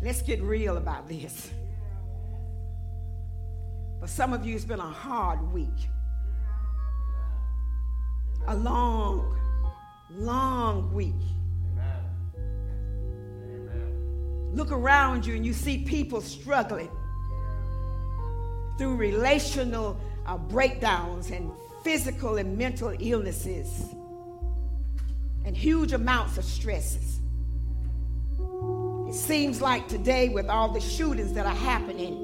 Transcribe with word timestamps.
Let's 0.00 0.22
get 0.22 0.40
real 0.42 0.76
about 0.76 1.08
this. 1.08 1.50
For 4.00 4.06
some 4.06 4.32
of 4.32 4.46
you, 4.46 4.54
it's 4.54 4.64
been 4.64 4.78
a 4.78 4.90
hard 4.90 5.52
week. 5.52 5.88
A 8.46 8.56
long, 8.56 9.36
long 10.10 10.92
week. 10.92 11.14
Look 14.52 14.70
around 14.70 15.26
you 15.26 15.34
and 15.34 15.44
you 15.44 15.52
see 15.52 15.84
people 15.84 16.20
struggling 16.20 16.90
through 18.78 18.94
relational 18.96 20.00
uh, 20.26 20.38
breakdowns 20.38 21.30
and 21.30 21.50
physical 21.82 22.36
and 22.36 22.56
mental 22.56 22.94
illnesses 23.00 23.84
and 25.44 25.56
huge 25.56 25.92
amounts 25.92 26.38
of 26.38 26.44
stresses. 26.44 27.18
Seems 29.18 29.60
like 29.60 29.88
today, 29.88 30.28
with 30.28 30.48
all 30.48 30.68
the 30.68 30.80
shootings 30.80 31.32
that 31.34 31.44
are 31.44 31.54
happening, 31.54 32.14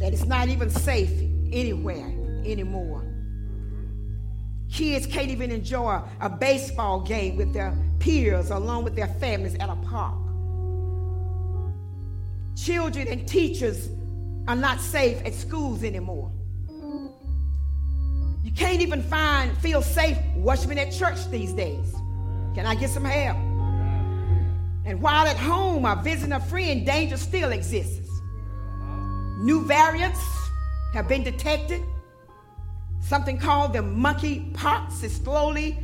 that 0.00 0.12
it's 0.12 0.24
not 0.24 0.48
even 0.48 0.68
safe 0.68 1.12
anywhere 1.52 2.08
anymore. 2.44 3.06
Kids 4.70 5.06
can't 5.06 5.30
even 5.30 5.52
enjoy 5.52 6.02
a 6.20 6.28
baseball 6.28 7.00
game 7.00 7.36
with 7.36 7.54
their 7.54 7.72
peers 8.00 8.50
along 8.50 8.82
with 8.82 8.96
their 8.96 9.06
families 9.06 9.54
at 9.54 9.68
a 9.70 9.76
park. 9.76 10.18
Children 12.56 13.06
and 13.06 13.26
teachers 13.26 13.90
are 14.48 14.56
not 14.56 14.80
safe 14.80 15.24
at 15.24 15.34
schools 15.34 15.84
anymore. 15.84 16.32
You 18.42 18.52
can't 18.56 18.82
even 18.82 19.02
find, 19.04 19.56
feel 19.58 19.82
safe 19.82 20.18
worshiping 20.36 20.80
at 20.80 20.92
church 20.92 21.30
these 21.30 21.52
days. 21.52 21.94
Can 22.54 22.66
I 22.66 22.74
get 22.74 22.90
some 22.90 23.04
help? 23.04 23.49
And 24.90 25.00
while 25.00 25.24
at 25.24 25.36
home 25.36 25.86
or 25.86 25.94
visiting 26.02 26.32
a 26.32 26.40
friend, 26.40 26.84
danger 26.84 27.16
still 27.16 27.52
exists. 27.52 28.10
New 29.38 29.64
variants 29.64 30.18
have 30.94 31.06
been 31.06 31.22
detected. 31.22 31.80
Something 33.00 33.38
called 33.38 33.72
the 33.72 33.82
monkey 33.82 34.50
pox 34.52 35.04
is 35.04 35.14
slowly 35.14 35.78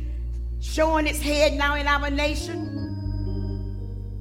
showing 0.59 1.07
its 1.07 1.21
head 1.21 1.53
now 1.53 1.75
in 1.75 1.87
our 1.87 2.09
nation. 2.09 2.67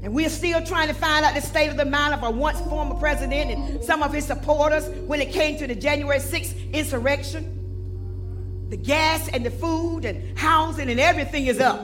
And 0.04 0.14
we're 0.14 0.28
still 0.28 0.64
trying 0.64 0.86
to 0.86 0.94
find 0.94 1.24
out 1.24 1.34
the 1.34 1.40
state 1.40 1.68
of 1.68 1.76
the 1.76 1.84
mind 1.84 2.14
of 2.14 2.22
our 2.22 2.30
once 2.30 2.60
former 2.60 2.94
president 2.94 3.50
and 3.50 3.82
some 3.82 4.04
of 4.04 4.12
his 4.12 4.24
supporters 4.24 4.86
when 5.08 5.20
it 5.20 5.32
came 5.32 5.58
to 5.58 5.66
the 5.66 5.74
January 5.74 6.20
6th 6.20 6.72
insurrection. 6.72 8.68
The 8.68 8.76
gas 8.76 9.28
and 9.30 9.44
the 9.44 9.50
food 9.50 10.04
and 10.04 10.38
housing 10.38 10.88
and 10.88 11.00
everything 11.00 11.46
is 11.46 11.58
up 11.58 11.80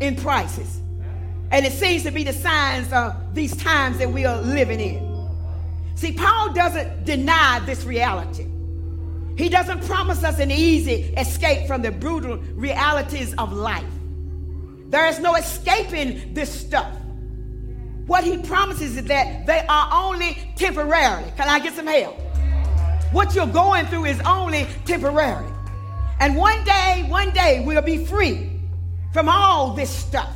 in 0.00 0.16
prices. 0.16 0.80
And 1.50 1.64
it 1.64 1.72
seems 1.72 2.02
to 2.02 2.10
be 2.10 2.24
the 2.24 2.32
signs 2.32 2.92
of 2.92 3.34
these 3.34 3.56
times 3.56 3.98
that 3.98 4.10
we 4.10 4.24
are 4.24 4.40
living 4.40 4.80
in. 4.80 5.28
See, 5.94 6.12
Paul 6.12 6.52
doesn't 6.52 7.04
deny 7.04 7.60
this 7.60 7.84
reality. 7.84 8.46
He 9.36 9.48
doesn't 9.48 9.84
promise 9.84 10.24
us 10.24 10.38
an 10.38 10.50
easy 10.50 11.14
escape 11.16 11.66
from 11.66 11.82
the 11.82 11.90
brutal 11.90 12.38
realities 12.54 13.34
of 13.34 13.52
life. 13.52 13.84
There 14.88 15.06
is 15.06 15.18
no 15.18 15.34
escaping 15.34 16.32
this 16.34 16.50
stuff. 16.50 16.94
What 18.06 18.24
he 18.24 18.38
promises 18.38 18.96
is 18.96 19.04
that 19.04 19.46
they 19.46 19.64
are 19.68 20.04
only 20.04 20.38
temporary. 20.56 21.24
Can 21.36 21.48
I 21.48 21.58
get 21.58 21.74
some 21.74 21.86
help? 21.86 22.18
What 23.12 23.34
you're 23.34 23.46
going 23.46 23.86
through 23.86 24.06
is 24.06 24.20
only 24.20 24.66
temporary. 24.84 25.46
And 26.20 26.36
one 26.36 26.62
day, 26.64 27.04
one 27.08 27.30
day, 27.30 27.62
we'll 27.66 27.82
be 27.82 28.04
free 28.04 28.50
from 29.12 29.28
all 29.28 29.72
this 29.72 29.90
stuff. 29.90 30.30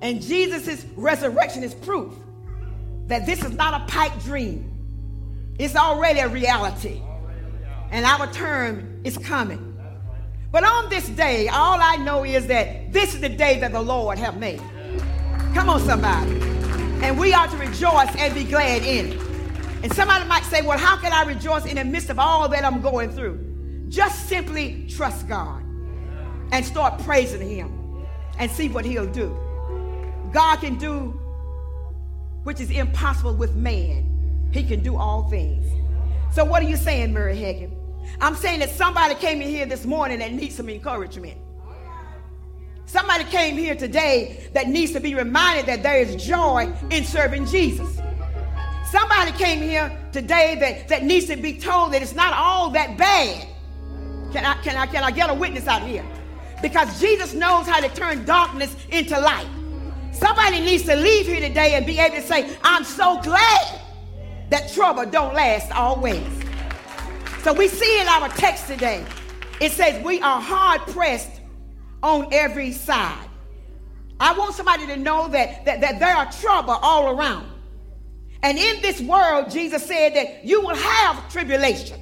And 0.00 0.20
Jesus' 0.20 0.84
resurrection 0.96 1.62
is 1.62 1.74
proof 1.74 2.14
that 3.06 3.26
this 3.26 3.44
is 3.44 3.52
not 3.52 3.82
a 3.82 3.84
pipe 3.86 4.12
dream. 4.20 4.70
It's 5.58 5.76
already 5.76 6.20
a 6.20 6.28
reality. 6.28 7.00
And 7.90 8.04
our 8.04 8.30
turn 8.32 9.00
is 9.04 9.16
coming. 9.18 9.70
But 10.50 10.64
on 10.64 10.88
this 10.88 11.08
day, 11.08 11.48
all 11.48 11.78
I 11.80 11.96
know 11.96 12.24
is 12.24 12.46
that 12.46 12.92
this 12.92 13.14
is 13.14 13.20
the 13.20 13.28
day 13.28 13.58
that 13.60 13.72
the 13.72 13.82
Lord 13.82 14.18
have 14.18 14.38
made. 14.38 14.62
Come 15.52 15.68
on, 15.68 15.80
somebody. 15.80 16.32
And 17.02 17.18
we 17.18 17.32
are 17.34 17.46
to 17.48 17.56
rejoice 17.56 18.14
and 18.16 18.34
be 18.34 18.44
glad 18.44 18.82
in 18.82 19.12
it. 19.12 19.20
And 19.82 19.92
somebody 19.92 20.24
might 20.26 20.44
say, 20.44 20.62
well, 20.62 20.78
how 20.78 20.96
can 20.96 21.12
I 21.12 21.24
rejoice 21.24 21.66
in 21.66 21.76
the 21.76 21.84
midst 21.84 22.08
of 22.08 22.18
all 22.18 22.48
that 22.48 22.64
I'm 22.64 22.80
going 22.80 23.10
through? 23.10 23.86
Just 23.88 24.28
simply 24.28 24.86
trust 24.88 25.28
God 25.28 25.62
and 26.52 26.64
start 26.64 27.00
praising 27.02 27.46
Him 27.46 28.06
and 28.38 28.50
see 28.50 28.68
what 28.68 28.84
He'll 28.84 29.06
do. 29.06 29.36
God 30.34 30.56
can 30.56 30.76
do 30.76 31.18
which 32.42 32.60
is 32.60 32.70
impossible 32.70 33.34
with 33.34 33.54
man. 33.54 34.50
He 34.52 34.64
can 34.64 34.82
do 34.82 34.96
all 34.96 35.28
things. 35.30 35.64
So, 36.32 36.44
what 36.44 36.62
are 36.62 36.68
you 36.68 36.76
saying, 36.76 37.12
Mary 37.12 37.36
Hagan? 37.36 37.74
I'm 38.20 38.34
saying 38.34 38.60
that 38.60 38.70
somebody 38.70 39.14
came 39.14 39.40
in 39.40 39.48
here 39.48 39.64
this 39.64 39.84
morning 39.84 40.18
that 40.18 40.32
needs 40.32 40.56
some 40.56 40.68
encouragement. 40.68 41.38
Somebody 42.86 43.24
came 43.24 43.56
here 43.56 43.74
today 43.74 44.50
that 44.52 44.68
needs 44.68 44.92
to 44.92 45.00
be 45.00 45.14
reminded 45.14 45.66
that 45.66 45.82
there 45.82 45.98
is 45.98 46.22
joy 46.22 46.70
in 46.90 47.04
serving 47.04 47.46
Jesus. 47.46 48.00
Somebody 48.90 49.32
came 49.32 49.62
here 49.62 49.96
today 50.12 50.56
that, 50.60 50.88
that 50.88 51.02
needs 51.02 51.26
to 51.26 51.36
be 51.36 51.58
told 51.58 51.92
that 51.92 52.02
it's 52.02 52.14
not 52.14 52.32
all 52.34 52.70
that 52.70 52.98
bad. 52.98 53.48
Can 54.32 54.44
I, 54.44 54.54
can, 54.62 54.76
I, 54.76 54.86
can 54.86 55.02
I 55.02 55.10
get 55.10 55.30
a 55.30 55.34
witness 55.34 55.66
out 55.66 55.82
here? 55.82 56.04
Because 56.60 57.00
Jesus 57.00 57.34
knows 57.34 57.66
how 57.66 57.80
to 57.80 57.88
turn 57.88 58.24
darkness 58.24 58.76
into 58.90 59.18
light. 59.18 59.48
Somebody 60.14 60.60
needs 60.60 60.84
to 60.84 60.94
leave 60.94 61.26
here 61.26 61.40
today 61.40 61.74
and 61.74 61.84
be 61.84 61.98
able 61.98 62.16
to 62.16 62.22
say, 62.22 62.56
I'm 62.62 62.84
so 62.84 63.20
glad 63.20 63.80
that 64.50 64.72
trouble 64.72 65.04
don't 65.06 65.34
last 65.34 65.72
always. 65.72 66.24
So 67.42 67.52
we 67.52 67.68
see 67.68 68.00
in 68.00 68.06
our 68.06 68.28
text 68.28 68.68
today, 68.68 69.04
it 69.60 69.72
says 69.72 70.02
we 70.04 70.20
are 70.20 70.40
hard 70.40 70.82
pressed 70.82 71.40
on 72.02 72.32
every 72.32 72.72
side. 72.72 73.28
I 74.20 74.32
want 74.38 74.54
somebody 74.54 74.86
to 74.86 74.96
know 74.96 75.28
that, 75.28 75.64
that, 75.64 75.80
that 75.80 75.98
there 75.98 76.16
are 76.16 76.30
trouble 76.30 76.78
all 76.80 77.18
around. 77.18 77.50
And 78.42 78.58
in 78.58 78.80
this 78.82 79.00
world, 79.00 79.50
Jesus 79.50 79.84
said 79.84 80.14
that 80.14 80.44
you 80.44 80.60
will 80.60 80.76
have 80.76 81.32
tribulation. 81.32 82.00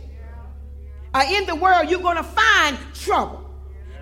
Uh, 1.15 1.25
in 1.31 1.47
the 1.47 1.55
world, 1.55 1.89
you're 1.89 2.01
going 2.03 2.17
to 2.17 2.23
find 2.23 2.77
trouble. 2.95 3.51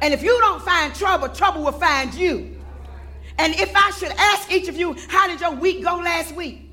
And 0.02 0.14
if 0.14 0.22
you 0.22 0.36
don't 0.40 0.62
find 0.62 0.94
trouble, 0.94 1.28
trouble 1.28 1.62
will 1.62 1.72
find 1.72 2.12
you. 2.14 2.59
And 3.40 3.54
if 3.54 3.74
I 3.74 3.90
should 3.92 4.12
ask 4.18 4.52
each 4.52 4.68
of 4.68 4.76
you, 4.76 4.94
how 5.08 5.26
did 5.26 5.40
your 5.40 5.52
week 5.52 5.82
go 5.82 5.96
last 5.96 6.34
week? 6.36 6.70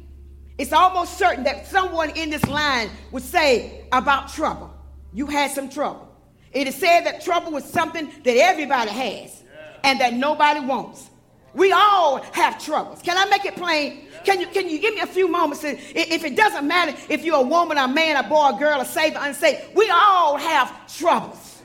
It's 0.58 0.74
almost 0.74 1.18
certain 1.18 1.46
that 1.46 1.66
someone 1.66 2.10
in 2.10 2.30
this 2.30 2.46
line 2.46 2.90
would 3.12 3.24
say 3.24 3.86
about 3.94 4.34
trouble. 4.34 4.74
You 5.14 5.28
had 5.28 5.52
some 5.52 5.70
trouble. 5.70 6.14
It 6.52 6.68
is 6.68 6.76
said 6.76 7.06
that 7.06 7.24
trouble 7.24 7.56
is 7.56 7.64
something 7.64 8.12
that 8.26 8.36
everybody 8.36 8.92
has 8.92 9.44
and 9.82 10.02
that 10.02 10.14
nobody 10.14 10.60
wants. 10.60 11.10
We 11.54 11.72
all 11.72 12.22
have 12.34 12.62
troubles. 12.62 13.02
Can 13.02 13.18
I 13.18 13.30
make 13.30 13.46
it 13.46 13.56
plain? 13.56 14.10
Can 14.26 14.42
you, 14.42 14.48
can 14.48 14.70
you 14.70 14.80
give 14.80 14.94
me 14.94 15.00
a 15.00 15.08
few 15.08 15.30
moments? 15.30 15.64
If 15.64 16.26
it 16.26 16.36
doesn't 16.36 16.68
matter 16.68 16.98
if 17.08 17.24
you're 17.24 17.38
a 17.38 17.42
woman, 17.42 17.78
a 17.78 17.88
man, 17.88 18.18
a 18.18 18.28
boy, 18.28 18.50
a 18.50 18.60
girl, 18.60 18.82
a 18.82 18.86
saved, 18.86 19.16
or 19.16 19.24
unsaved, 19.24 19.74
we 19.74 19.90
all 19.90 20.36
have 20.36 20.94
troubles. 20.98 21.62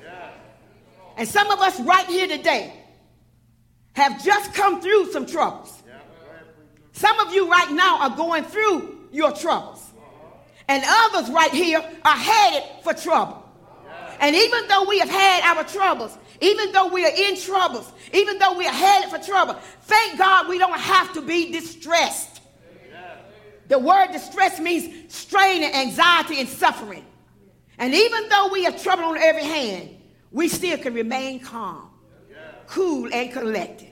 And 1.16 1.28
some 1.28 1.50
of 1.50 1.58
us 1.58 1.80
right 1.80 2.06
here 2.06 2.28
today, 2.28 2.81
have 3.94 4.22
just 4.24 4.54
come 4.54 4.80
through 4.80 5.12
some 5.12 5.26
troubles. 5.26 5.82
Some 6.92 7.18
of 7.20 7.34
you 7.34 7.50
right 7.50 7.70
now 7.72 7.98
are 8.00 8.16
going 8.16 8.44
through 8.44 8.98
your 9.12 9.32
troubles. 9.32 9.84
And 10.68 10.82
others 10.86 11.30
right 11.30 11.50
here 11.50 11.78
are 12.04 12.16
headed 12.16 12.62
for 12.82 12.94
trouble. 12.94 13.38
And 14.20 14.36
even 14.36 14.68
though 14.68 14.84
we 14.84 14.98
have 15.00 15.10
had 15.10 15.56
our 15.56 15.64
troubles, 15.64 16.16
even 16.40 16.72
though 16.72 16.88
we 16.88 17.04
are 17.04 17.14
in 17.14 17.36
troubles, 17.36 17.90
even 18.12 18.38
though 18.38 18.56
we 18.56 18.66
are 18.66 18.72
headed 18.72 19.10
for 19.10 19.18
trouble, 19.18 19.54
thank 19.82 20.18
God 20.18 20.48
we 20.48 20.58
don't 20.58 20.78
have 20.78 21.12
to 21.14 21.22
be 21.22 21.50
distressed. 21.50 22.40
The 23.68 23.78
word 23.78 24.12
distress 24.12 24.60
means 24.60 25.12
strain 25.14 25.62
and 25.62 25.74
anxiety 25.74 26.40
and 26.40 26.48
suffering. 26.48 27.04
And 27.78 27.94
even 27.94 28.28
though 28.28 28.50
we 28.52 28.64
have 28.64 28.82
trouble 28.82 29.04
on 29.04 29.18
every 29.18 29.44
hand, 29.44 29.90
we 30.30 30.48
still 30.48 30.78
can 30.78 30.94
remain 30.94 31.40
calm 31.40 31.91
cool 32.66 33.08
and 33.12 33.32
collected. 33.32 33.88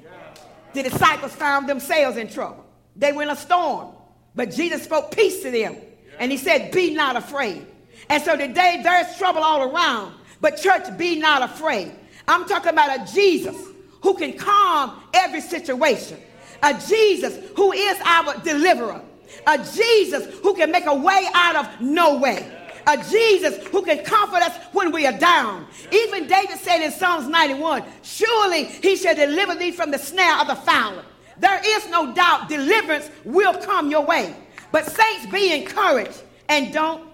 The 0.73 0.85
disciples 0.85 1.33
found 1.33 1.69
themselves 1.69 2.17
in 2.17 2.29
trouble. 2.29 2.65
They 2.97 3.13
were 3.13 3.23
in 3.23 3.31
a 3.31 3.37
storm, 3.37 3.95
but 4.35 4.51
Jesus 4.51 4.83
spoke 4.83 5.15
peace 5.15 5.43
to 5.43 5.51
them. 5.51 5.77
And 6.19 6.31
he 6.31 6.39
said, 6.39 6.71
Be 6.71 6.95
not 6.95 7.17
afraid. 7.17 7.67
And 8.09 8.23
so 8.23 8.37
today 8.37 8.81
there's 8.83 9.17
trouble 9.17 9.43
all 9.43 9.63
around, 9.75 10.15
but 10.41 10.57
church, 10.57 10.97
be 10.99 11.19
not 11.19 11.43
afraid. 11.43 11.93
I'm 12.29 12.47
talking 12.47 12.71
about 12.71 13.01
a 13.01 13.13
Jesus 13.13 13.57
who 14.03 14.15
can 14.15 14.35
calm 14.35 15.03
every 15.15 15.41
situation, 15.41 16.19
a 16.63 16.75
Jesus 16.89 17.39
who 17.57 17.73
is 17.73 17.99
our 18.05 18.39
deliverer, 18.39 19.03
a 19.47 19.59
Jesus 19.59 20.39
who 20.41 20.55
can 20.55 20.71
make 20.71 20.87
a 20.87 20.95
way 20.95 21.27
out 21.35 21.57
of 21.57 21.81
no 21.81 22.19
way 22.19 22.60
a 22.87 22.97
Jesus 23.11 23.67
who 23.69 23.83
can 23.83 24.05
comfort 24.05 24.43
us 24.43 24.57
when 24.73 24.93
we 24.93 25.07
are 25.07 25.19
down. 25.19 25.67
Even 25.93 26.27
David 26.27 26.59
said 26.59 26.83
in 26.83 26.91
Psalms 26.91 27.29
91, 27.29 27.85
Surely 28.03 28.65
he 28.65 28.97
shall 28.97 29.15
deliver 29.15 29.55
thee 29.55 29.71
from 29.71 29.91
the 29.91 29.99
snare 29.99 30.39
of 30.41 30.47
the 30.47 30.57
fowler. 30.57 31.05
There 31.39 31.61
is 31.65 31.89
no 31.89 32.13
doubt 32.15 32.49
deliverance 32.49 33.11
will 33.25 33.55
come 33.55 33.91
your 33.91 34.05
way. 34.05 34.35
But 34.73 34.87
saints, 34.87 35.27
be 35.27 35.53
encouraged 35.53 36.23
and 36.49 36.73
don't 36.73 37.09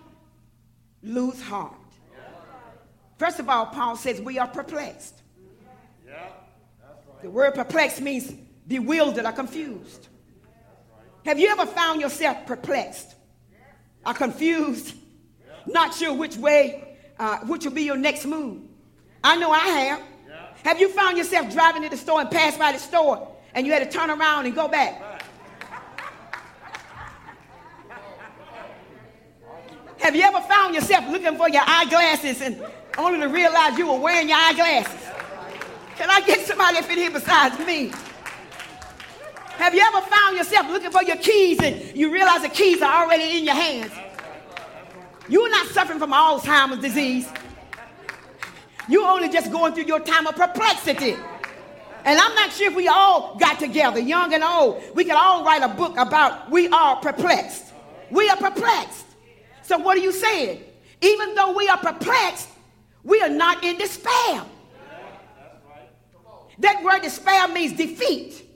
lose 1.03 1.41
heart. 1.41 1.75
First 3.19 3.39
of 3.39 3.49
all, 3.49 3.67
Paul 3.67 3.97
says 3.97 4.21
we 4.21 4.39
are 4.39 4.49
perplexed. 4.49 5.15
The 7.23 7.31
word 7.31 7.55
perplexed 7.55 8.01
means 8.01 8.33
bewildered 8.67 9.25
or 9.25 9.33
confused. 9.33 10.09
Have 11.25 11.41
you 11.41 11.49
ever 11.49 11.67
found 11.67 12.01
yourself 12.01 12.47
perplexed 12.47 13.15
or 14.05 14.15
confused? 14.15 14.95
Not 15.67 15.95
sure 15.95 16.13
which 16.13 16.37
way, 16.37 16.97
uh, 17.19 17.39
which 17.41 17.65
will 17.65 17.73
be 17.73 17.83
your 17.83 17.97
next 17.97 18.27
move. 18.27 18.63
I 19.23 19.37
know 19.37 19.51
I 19.51 19.59
have. 19.59 20.03
Have 20.65 20.81
you 20.81 20.89
found 20.89 21.17
yourself 21.17 21.53
driving 21.53 21.83
to 21.83 21.89
the 21.89 21.97
store 21.97 22.21
and 22.21 22.31
pass 22.31 22.57
by 22.57 22.73
the 22.73 22.79
store 22.79 23.29
and 23.55 23.67
you 23.67 23.73
had 23.73 23.91
to 23.91 23.99
turn 23.99 24.11
around 24.11 24.47
and 24.47 24.55
go 24.55 24.69
back? 24.69 25.03
Have 29.99 30.15
you 30.15 30.23
ever 30.23 30.41
found 30.41 30.75
yourself 30.75 31.09
looking 31.09 31.37
for 31.37 31.49
your 31.49 31.63
eyeglasses 31.67 32.41
and 32.41 32.63
only 32.99 33.19
to 33.21 33.29
realize 33.29 33.79
you 33.79 33.87
were 33.87 33.99
wearing 33.99 34.29
your 34.29 34.39
eyeglasses? 34.39 34.93
Can 35.97 36.11
I 36.11 36.21
get 36.21 36.47
somebody 36.47 36.79
up 36.79 36.91
in 36.91 36.99
here 36.99 37.11
besides 37.11 37.59
me? 37.67 37.91
Have 39.57 39.75
you 39.75 39.81
ever 39.81 40.07
found 40.07 40.37
yourself 40.37 40.69
looking 40.69 40.91
for 40.91 41.03
your 41.03 41.17
keys 41.17 41.59
and 41.61 41.97
you 41.97 42.13
realize 42.13 42.43
the 42.43 42.49
keys 42.51 42.83
are 42.83 43.05
already 43.05 43.39
in 43.39 43.45
your 43.45 43.55
hands? 43.55 43.91
You're 45.29 45.51
not 45.51 45.67
suffering 45.69 45.99
from 45.99 46.13
Alzheimer's 46.13 46.81
disease. 46.81 47.29
You're 48.89 49.09
only 49.09 49.29
just 49.29 49.51
going 49.51 49.75
through 49.75 49.87
your 49.87 50.01
time 50.01 50.27
of 50.27 50.37
perplexity. 50.37 51.17
And 52.05 52.21
I'm 52.21 52.35
not 52.37 52.53
sure 52.53 52.69
if 52.69 52.77
we 52.77 52.87
all 52.87 53.37
got 53.37 53.59
together, 53.59 53.99
young 53.99 54.33
and 54.33 54.45
old, 54.45 54.81
we 54.95 55.05
could 55.05 55.17
all 55.17 55.45
write 55.45 55.63
a 55.63 55.69
book 55.69 55.97
about 55.97 56.49
we 56.51 56.69
are 56.69 56.97
perplexed. 56.97 57.73
We 58.11 58.29
are 58.29 58.37
perplexed. 58.37 59.07
So 59.63 59.79
what 59.79 59.97
are 59.97 60.01
you 60.01 60.13
saying? 60.13 60.63
Even 61.01 61.35
though 61.35 61.53
we 61.53 61.69
are 61.69 61.79
perplexed, 61.79 62.49
we 63.03 63.21
are 63.21 63.29
not 63.29 63.65
in 63.65 63.77
despair. 63.77 64.45
That 66.59 66.83
word 66.85 67.03
despair 67.03 67.49
means 67.49 67.73
defeat 67.73 68.49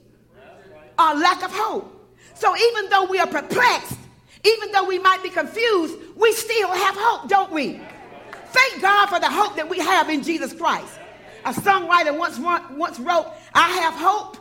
or 0.97 1.15
lack 1.15 1.43
of 1.43 1.51
hope. 1.51 2.17
So 2.33 2.55
even 2.55 2.89
though 2.89 3.05
we 3.05 3.19
are 3.19 3.27
perplexed, 3.27 3.97
even 4.43 4.71
though 4.71 4.85
we 4.85 4.99
might 4.99 5.21
be 5.23 5.29
confused, 5.29 5.95
we 6.15 6.31
still 6.33 6.69
have 6.69 6.95
hope, 6.97 7.29
don't 7.29 7.51
we? 7.51 7.79
Thank 8.47 8.81
God 8.81 9.07
for 9.07 9.19
the 9.19 9.29
hope 9.29 9.55
that 9.55 9.69
we 9.69 9.79
have 9.79 10.09
in 10.09 10.23
Jesus 10.23 10.53
Christ. 10.53 10.99
A 11.45 11.53
songwriter 11.53 12.17
once, 12.17 12.37
once 12.71 12.99
wrote, 12.99 13.27
I 13.53 13.69
have 13.69 13.93
hope 13.93 14.37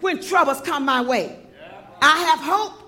when 0.00 0.22
troubles 0.22 0.60
come 0.60 0.84
my 0.84 1.00
way. 1.00 1.38
I 2.00 2.18
have 2.18 2.40
hope 2.40 2.82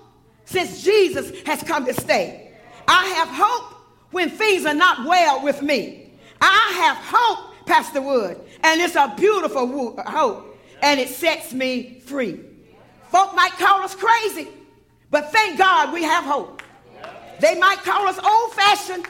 since 0.45 0.83
Jesus 0.83 1.31
has 1.45 1.63
come 1.63 1.85
to 1.85 1.93
stay. 1.93 2.51
I 2.87 3.05
have 3.05 3.29
hope 3.29 3.77
when 4.11 4.29
things 4.29 4.65
are 4.65 4.73
not 4.73 5.05
well 5.07 5.43
with 5.43 5.61
me. 5.61 6.11
I 6.41 6.73
have 6.81 6.97
hope, 6.97 7.65
Pastor 7.65 8.01
Wood, 8.01 8.39
and 8.63 8.81
it's 8.81 8.95
a 8.95 9.13
beautiful 9.17 9.95
hope, 10.05 10.57
and 10.81 10.99
it 10.99 11.09
sets 11.09 11.53
me 11.53 11.99
free. 12.05 12.39
Folk 13.09 13.35
might 13.35 13.51
call 13.51 13.81
us 13.81 13.95
crazy, 13.95 14.47
but 15.11 15.31
thank 15.31 15.57
God 15.57 15.93
we 15.93 16.03
have 16.03 16.23
hope. 16.23 16.61
They 17.39 17.55
might 17.55 17.77
call 17.79 18.07
us 18.07 18.17
old 18.23 18.53
fashioned, 18.53 19.05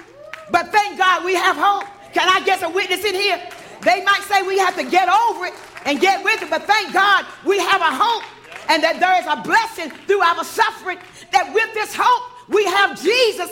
but 0.51 0.71
thank 0.71 0.97
God 0.97 1.23
we 1.23 1.35
have 1.35 1.55
hope. 1.55 1.85
Can 2.13 2.27
I 2.27 2.43
get 2.45 2.61
a 2.63 2.69
witness 2.69 3.05
in 3.05 3.15
here? 3.15 3.41
They 3.81 4.03
might 4.03 4.21
say 4.23 4.41
we 4.41 4.59
have 4.59 4.75
to 4.75 4.83
get 4.83 5.07
over 5.07 5.45
it 5.45 5.53
and 5.85 5.99
get 5.99 6.23
with 6.23 6.41
it, 6.41 6.49
but 6.49 6.63
thank 6.63 6.93
God 6.93 7.25
we 7.45 7.57
have 7.57 7.81
a 7.81 7.91
hope 7.91 8.23
and 8.69 8.83
that 8.83 8.99
there 8.99 9.17
is 9.19 9.27
a 9.27 9.41
blessing 9.41 9.89
through 10.07 10.21
our 10.21 10.43
suffering. 10.43 10.99
That 11.31 11.53
with 11.53 11.73
this 11.73 11.95
hope, 11.95 12.23
we 12.47 12.65
have 12.65 13.01
Jesus. 13.01 13.49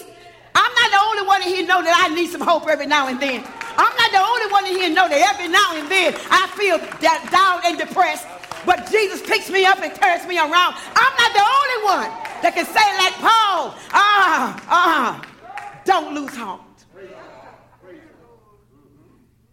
I'm 0.56 0.74
not 0.76 0.90
the 0.92 1.02
only 1.02 1.26
one 1.28 1.42
in 1.44 1.50
here 1.50 1.66
know 1.66 1.82
that 1.82 1.96
I 1.96 2.14
need 2.14 2.30
some 2.30 2.42
hope 2.42 2.68
every 2.68 2.86
now 2.86 3.08
and 3.08 3.20
then. 3.20 3.44
I'm 3.80 3.96
not 3.96 4.12
the 4.12 4.20
only 4.20 4.48
one 4.52 4.66
in 4.68 4.76
here 4.76 4.92
know 4.92 5.08
that 5.08 5.24
every 5.34 5.48
now 5.48 5.76
and 5.76 5.88
then 5.88 6.14
I 6.30 6.48
feel 6.60 6.78
down 7.32 7.64
and 7.64 7.80
depressed. 7.80 8.28
But 8.66 8.92
Jesus 8.92 9.24
picks 9.24 9.50
me 9.50 9.66
up 9.66 9.80
and 9.80 9.96
turns 9.96 10.28
me 10.28 10.38
around. 10.38 10.76
I'm 10.94 11.16
not 11.16 11.32
the 11.32 11.42
only 11.48 11.80
one 11.88 11.89
that 12.50 12.56
can 12.56 12.66
say 12.66 12.98
like 12.98 13.14
Paul, 13.14 13.76
ah, 13.92 14.66
ah, 14.70 15.82
don't 15.86 16.16
lose 16.16 16.36
heart. 16.36 16.62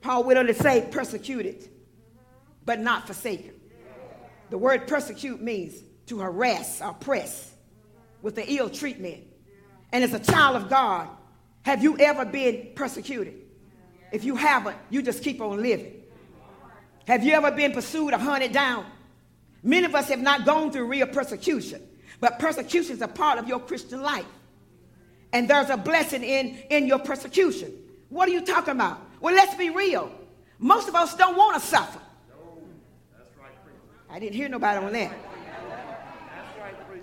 Paul 0.01 0.25
went 0.25 0.39
on 0.39 0.47
to 0.47 0.55
say 0.55 0.89
persecuted, 0.91 1.69
but 2.65 2.81
not 2.81 3.07
forsaken. 3.07 3.53
The 4.51 4.59
word 4.59 4.87
persecute 4.87 5.43
means 5.43 5.83
to 6.07 6.21
harass, 6.21 6.81
oppress 6.81 7.53
with 8.23 8.37
the 8.37 8.51
ill 8.51 8.71
treatment. 8.71 9.25
And 9.93 10.05
as 10.05 10.15
a 10.15 10.21
child 10.21 10.57
of 10.57 10.71
God, 10.71 11.09
have 11.63 11.83
you 11.83 11.99
ever 11.99 12.25
been 12.25 12.69
persecuted? 12.77 13.35
If 14.13 14.25
you 14.25 14.37
haven't, 14.37 14.77
you 14.89 15.03
just 15.03 15.23
keep 15.25 15.41
on 15.41 15.61
living. 15.61 16.03
Have 17.09 17.25
you 17.25 17.33
ever 17.33 17.51
been 17.51 17.73
pursued 17.73 18.15
or 18.15 18.19
hunted 18.19 18.53
down? 18.53 18.87
Many 19.63 19.87
of 19.87 19.95
us 19.95 20.09
have 20.09 20.21
not 20.21 20.47
gone 20.47 20.71
through 20.71 20.87
real 20.87 21.09
persecution, 21.09 21.83
but 22.21 22.39
persecution 22.39 22.97
is 22.97 23.03
a 23.03 23.09
part 23.09 23.39
of 23.39 23.49
your 23.49 23.61
Christian 23.61 24.03
life. 24.03 24.27
And 25.33 25.49
there's 25.49 25.71
a 25.71 25.77
blessing 25.77 26.23
in, 26.23 26.59
in 26.71 26.87
your 26.87 26.99
persecution. 26.99 27.73
What 28.09 28.29
are 28.29 28.33
you 28.33 28.43
talking 28.43 28.73
about? 28.73 29.01
Well, 29.21 29.35
let's 29.35 29.55
be 29.55 29.71
real. 29.71 30.11
Most 30.59 30.89
of 30.89 30.95
us 30.95 31.15
don't 31.17 31.37
want 31.37 31.61
to 31.61 31.67
suffer. 31.67 32.01
I 34.09 34.19
didn't 34.19 34.35
hear 34.35 34.49
nobody 34.49 34.85
on 34.85 34.93
that. 34.93 35.13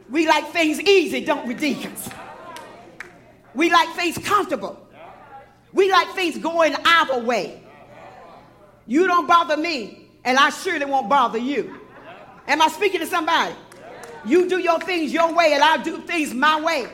We 0.09 0.27
like 0.27 0.47
things 0.49 0.79
easy, 0.81 1.23
don't 1.23 1.47
we, 1.47 1.53
deacons? 1.53 2.09
We 3.53 3.69
like 3.71 3.89
things 3.95 4.17
comfortable. 4.17 4.79
We 5.73 5.91
like 5.91 6.09
things 6.15 6.37
going 6.37 6.75
our 6.85 7.19
way. 7.19 7.61
You 8.85 9.07
don't 9.07 9.27
bother 9.27 9.57
me, 9.57 10.09
and 10.23 10.37
I 10.37 10.49
surely 10.49 10.85
won't 10.85 11.09
bother 11.09 11.37
you. 11.37 11.79
Am 12.47 12.61
I 12.61 12.67
speaking 12.67 12.99
to 12.99 13.05
somebody? 13.05 13.55
You 14.25 14.47
do 14.49 14.59
your 14.59 14.79
things 14.79 15.11
your 15.11 15.33
way, 15.33 15.53
and 15.53 15.63
I'll 15.63 15.83
do 15.83 15.99
things 16.01 16.33
my 16.33 16.61
way. 16.61 16.87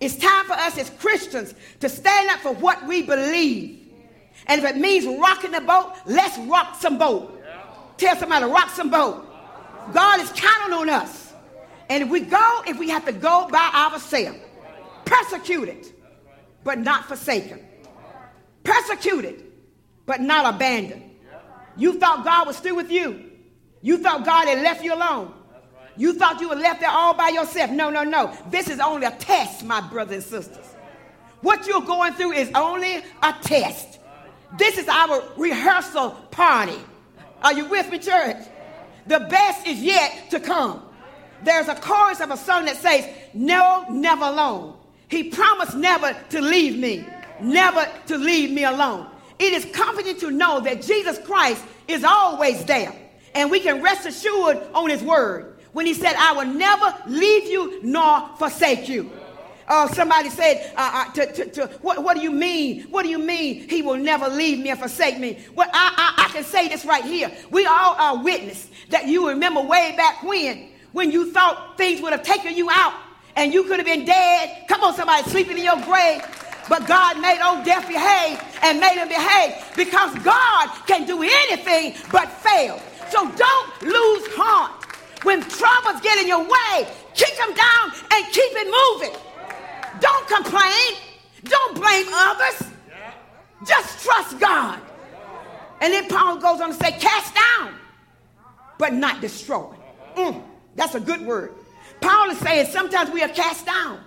It's 0.00 0.16
time 0.16 0.46
for 0.46 0.54
us 0.54 0.76
as 0.78 0.90
Christians 0.90 1.54
to 1.80 1.88
stand 1.88 2.30
up 2.30 2.40
for 2.40 2.52
what 2.54 2.86
we 2.86 3.02
believe. 3.02 3.88
And 4.46 4.60
if 4.60 4.68
it 4.68 4.76
means 4.76 5.06
rocking 5.06 5.52
the 5.52 5.60
boat, 5.60 5.94
let's 6.06 6.36
rock 6.38 6.80
some 6.80 6.98
boat. 6.98 7.40
Tell 7.98 8.16
somebody, 8.16 8.46
to 8.46 8.50
rock 8.50 8.70
some 8.70 8.90
boat. 8.90 9.24
God 9.92 10.20
is 10.20 10.30
counting 10.34 10.74
on 10.74 10.88
us. 10.88 11.32
And 11.88 12.02
if 12.02 12.08
we 12.08 12.20
go, 12.20 12.62
if 12.66 12.78
we 12.78 12.88
have 12.88 13.04
to 13.04 13.12
go 13.12 13.48
by 13.50 13.70
ourselves, 13.74 14.38
persecuted, 15.04 15.86
but 16.64 16.78
not 16.78 17.06
forsaken. 17.06 17.60
Persecuted, 18.64 19.44
but 20.06 20.20
not 20.20 20.54
abandoned. 20.54 21.02
You 21.76 21.98
thought 21.98 22.24
God 22.24 22.46
was 22.46 22.56
still 22.56 22.76
with 22.76 22.90
you. 22.90 23.30
You 23.82 23.98
thought 23.98 24.24
God 24.24 24.48
had 24.48 24.62
left 24.62 24.82
you 24.82 24.94
alone. 24.94 25.34
You 25.96 26.14
thought 26.14 26.40
you 26.40 26.48
were 26.48 26.56
left 26.56 26.80
there 26.80 26.90
all 26.90 27.14
by 27.14 27.28
yourself. 27.28 27.70
No, 27.70 27.90
no, 27.90 28.02
no. 28.02 28.36
This 28.50 28.68
is 28.68 28.80
only 28.80 29.06
a 29.06 29.10
test, 29.10 29.64
my 29.64 29.80
brothers 29.80 30.32
and 30.32 30.44
sisters. 30.44 30.66
What 31.42 31.66
you're 31.66 31.82
going 31.82 32.14
through 32.14 32.32
is 32.32 32.50
only 32.54 32.96
a 33.22 33.34
test. 33.42 33.98
This 34.56 34.78
is 34.78 34.88
our 34.88 35.22
rehearsal 35.36 36.10
party. 36.30 36.78
Are 37.42 37.52
you 37.52 37.66
with 37.66 37.90
me, 37.90 37.98
church? 37.98 38.36
The 39.06 39.20
best 39.20 39.66
is 39.66 39.82
yet 39.82 40.30
to 40.30 40.40
come. 40.40 40.82
There's 41.42 41.68
a 41.68 41.74
chorus 41.74 42.20
of 42.20 42.30
a 42.30 42.36
song 42.36 42.66
that 42.66 42.76
says, 42.76 43.08
No, 43.34 43.86
never 43.90 44.24
alone. 44.24 44.76
He 45.08 45.24
promised 45.24 45.76
never 45.76 46.16
to 46.30 46.40
leave 46.40 46.78
me, 46.78 47.04
never 47.40 47.86
to 48.06 48.16
leave 48.16 48.50
me 48.50 48.64
alone. 48.64 49.08
It 49.38 49.52
is 49.52 49.64
comforting 49.74 50.16
to 50.18 50.30
know 50.30 50.60
that 50.60 50.82
Jesus 50.82 51.18
Christ 51.18 51.64
is 51.88 52.04
always 52.04 52.64
there. 52.64 52.94
And 53.34 53.50
we 53.50 53.60
can 53.60 53.82
rest 53.82 54.06
assured 54.06 54.58
on 54.72 54.88
his 54.88 55.02
word 55.02 55.51
when 55.72 55.86
he 55.86 55.94
said, 55.94 56.14
I 56.16 56.32
will 56.32 56.52
never 56.52 56.94
leave 57.06 57.48
you 57.48 57.80
nor 57.82 58.28
forsake 58.36 58.88
you. 58.88 59.10
Oh, 59.68 59.86
somebody 59.92 60.28
said, 60.28 60.72
uh, 60.76 61.06
uh, 61.08 61.12
to, 61.12 61.32
to, 61.32 61.50
to, 61.50 61.66
what, 61.80 62.02
what 62.02 62.16
do 62.16 62.22
you 62.22 62.30
mean? 62.30 62.82
What 62.90 63.04
do 63.04 63.08
you 63.08 63.18
mean 63.18 63.68
he 63.68 63.80
will 63.80 63.96
never 63.96 64.28
leave 64.28 64.58
me 64.58 64.70
or 64.70 64.76
forsake 64.76 65.18
me? 65.18 65.38
Well, 65.54 65.68
I, 65.72 66.14
I, 66.18 66.24
I 66.26 66.28
can 66.28 66.44
say 66.44 66.68
this 66.68 66.84
right 66.84 67.04
here. 67.04 67.30
We 67.50 67.64
all 67.66 67.94
are 67.94 68.22
witness 68.22 68.68
that 68.90 69.06
you 69.06 69.28
remember 69.28 69.62
way 69.62 69.94
back 69.96 70.22
when, 70.22 70.68
when 70.92 71.10
you 71.10 71.32
thought 71.32 71.78
things 71.78 72.02
would 72.02 72.12
have 72.12 72.22
taken 72.22 72.56
you 72.56 72.68
out 72.70 72.94
and 73.36 73.54
you 73.54 73.64
could 73.64 73.78
have 73.78 73.86
been 73.86 74.04
dead. 74.04 74.66
Come 74.68 74.82
on, 74.82 74.94
somebody 74.94 75.28
sleeping 75.30 75.56
in 75.56 75.64
your 75.64 75.80
grave. 75.82 76.22
But 76.68 76.86
God 76.86 77.20
made 77.20 77.40
old 77.42 77.64
death 77.64 77.86
behave 77.88 78.40
and 78.62 78.78
made 78.78 78.96
him 78.96 79.08
behave 79.08 79.54
because 79.76 80.14
God 80.22 80.68
can 80.86 81.06
do 81.06 81.22
anything 81.22 81.94
but 82.10 82.28
fail. 82.30 82.80
So 83.10 83.30
don't 83.30 83.82
lose 83.82 84.26
heart. 84.34 84.81
When 85.22 85.40
troubles 85.42 86.00
get 86.00 86.18
in 86.18 86.26
your 86.26 86.42
way, 86.42 86.88
kick 87.14 87.36
them 87.36 87.54
down 87.54 87.92
and 88.12 88.26
keep 88.32 88.52
it 88.52 88.66
moving. 88.66 89.16
Don't 90.00 90.26
complain. 90.26 90.96
Don't 91.44 91.74
blame 91.74 92.06
others. 92.12 92.68
Just 93.66 94.04
trust 94.04 94.38
God. 94.38 94.80
And 95.80 95.92
then 95.92 96.08
Paul 96.08 96.36
goes 96.38 96.60
on 96.60 96.68
to 96.70 96.74
say, 96.74 96.92
cast 96.92 97.34
down, 97.34 97.74
but 98.78 98.92
not 98.92 99.20
destroy. 99.20 99.74
Mm. 100.16 100.42
That's 100.76 100.94
a 100.94 101.00
good 101.00 101.20
word. 101.22 101.54
Paul 102.00 102.30
is 102.30 102.38
saying 102.38 102.66
sometimes 102.66 103.10
we 103.10 103.22
are 103.22 103.28
cast 103.28 103.66
down. 103.66 104.00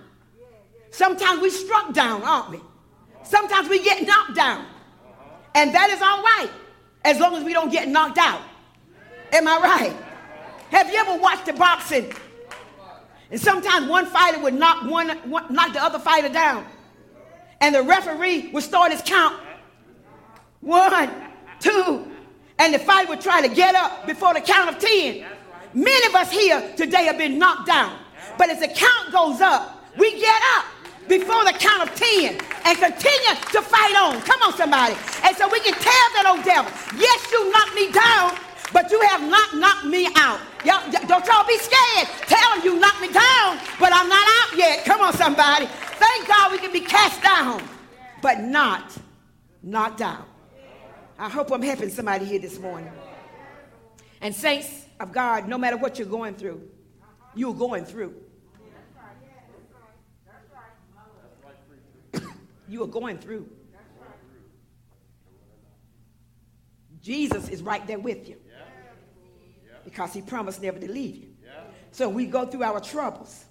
Sometimes 0.90 1.40
we 1.40 1.50
struck 1.50 1.92
down, 1.92 2.22
aren't 2.22 2.50
we? 2.50 2.60
Sometimes 3.22 3.68
we 3.68 3.82
get 3.82 4.06
knocked 4.06 4.34
down. 4.34 4.64
And 5.54 5.74
that 5.74 5.90
is 5.90 6.00
all 6.00 6.22
right 6.22 6.50
as 7.04 7.18
long 7.18 7.34
as 7.34 7.44
we 7.44 7.52
don't 7.52 7.70
get 7.70 7.88
knocked 7.88 8.18
out. 8.18 8.40
Am 9.32 9.48
I 9.48 9.58
right? 9.58 10.05
Have 10.70 10.90
you 10.90 10.98
ever 10.98 11.16
watched 11.16 11.46
the 11.46 11.52
boxing? 11.52 12.12
And 13.30 13.40
sometimes 13.40 13.88
one 13.88 14.06
fighter 14.06 14.40
would 14.40 14.54
knock 14.54 14.88
one, 14.88 15.10
one 15.30 15.52
knock 15.52 15.72
the 15.72 15.82
other 15.82 15.98
fighter 15.98 16.28
down. 16.28 16.64
And 17.60 17.74
the 17.74 17.82
referee 17.82 18.50
would 18.52 18.62
start 18.62 18.92
his 18.92 19.02
count. 19.02 19.40
One, 20.60 21.10
two, 21.60 22.10
and 22.58 22.74
the 22.74 22.78
fighter 22.78 23.08
would 23.10 23.20
try 23.20 23.46
to 23.46 23.52
get 23.52 23.74
up 23.74 24.06
before 24.06 24.34
the 24.34 24.40
count 24.40 24.70
of 24.70 24.78
10. 24.78 25.24
Many 25.74 26.06
of 26.06 26.14
us 26.14 26.30
here 26.30 26.72
today 26.76 27.04
have 27.04 27.18
been 27.18 27.38
knocked 27.38 27.66
down. 27.66 27.98
But 28.38 28.50
as 28.50 28.60
the 28.60 28.68
count 28.68 29.12
goes 29.12 29.40
up, 29.40 29.84
we 29.96 30.18
get 30.18 30.42
up 30.56 30.66
before 31.08 31.44
the 31.44 31.52
count 31.52 31.88
of 31.88 31.94
10 31.94 32.38
and 32.64 32.78
continue 32.78 33.34
to 33.52 33.62
fight 33.62 33.96
on. 33.96 34.20
Come 34.22 34.42
on, 34.42 34.54
somebody. 34.54 34.96
And 35.22 35.36
so 35.36 35.48
we 35.48 35.60
can 35.60 35.74
tell 35.74 36.06
that 36.14 36.24
old 36.26 36.44
devil, 36.44 36.70
yes, 36.98 37.30
you 37.30 37.50
knocked 37.52 37.74
me 37.74 37.90
down, 37.92 38.45
but 38.72 38.90
you 38.90 39.00
have 39.02 39.22
not 39.22 39.54
knocked 39.54 39.84
me 39.86 40.08
out. 40.16 40.40
Y'all, 40.64 40.90
don't 41.06 41.26
y'all 41.26 41.46
be 41.46 41.58
scared. 41.58 42.08
Tell 42.26 42.54
him 42.54 42.64
you 42.64 42.80
knocked 42.80 43.00
me 43.00 43.08
down, 43.08 43.58
but 43.78 43.92
I'm 43.92 44.08
not 44.08 44.26
out 44.26 44.58
yet. 44.58 44.84
Come 44.84 45.00
on, 45.00 45.12
somebody. 45.12 45.66
Thank 45.66 46.28
God 46.28 46.52
we 46.52 46.58
can 46.58 46.72
be 46.72 46.80
cast 46.80 47.22
down, 47.22 47.62
but 48.22 48.40
not 48.40 48.96
knocked 49.62 49.98
down. 49.98 50.24
I 51.18 51.28
hope 51.28 51.50
I'm 51.50 51.62
helping 51.62 51.90
somebody 51.90 52.24
here 52.24 52.38
this 52.38 52.58
morning. 52.58 52.92
And 54.20 54.34
saints, 54.34 54.86
of 54.98 55.12
God, 55.12 55.48
no 55.48 55.58
matter 55.58 55.76
what 55.76 55.98
you're 55.98 56.08
going 56.08 56.34
through, 56.34 56.62
you're 57.34 57.54
going 57.54 57.84
through. 57.84 58.14
you 62.68 62.82
are 62.82 62.88
going 62.88 63.18
through. 63.18 63.48
Jesus 67.02 67.48
is 67.48 67.62
right 67.62 67.86
there 67.86 67.98
with 67.98 68.28
you 68.28 68.36
because 69.86 70.12
he 70.12 70.20
promised 70.20 70.60
never 70.60 70.78
to 70.78 70.90
leave 70.90 71.16
you. 71.16 71.28
So 71.92 72.10
we 72.10 72.26
go 72.26 72.44
through 72.44 72.64
our 72.64 72.80
troubles, 72.80 73.44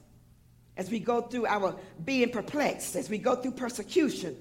as 0.77 0.91
we 0.91 0.99
go 0.99 1.21
through 1.21 1.47
our 1.47 1.75
being 2.03 2.29
perplexed, 2.29 2.95
as 2.95 3.09
we 3.09 3.17
go 3.17 3.35
through 3.35 3.53
persecution, 3.53 4.35